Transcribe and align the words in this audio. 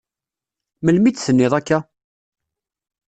Melmi 0.83 1.07
i 1.09 1.11
d-tenniḍ 1.13 1.53
akka? 1.59 1.79